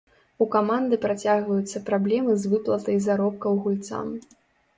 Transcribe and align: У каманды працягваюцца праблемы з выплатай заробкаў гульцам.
У 0.43 0.45
каманды 0.53 0.97
працягваюцца 1.03 1.81
праблемы 1.89 2.31
з 2.45 2.53
выплатай 2.55 2.97
заробкаў 3.07 3.53
гульцам. 3.69 4.07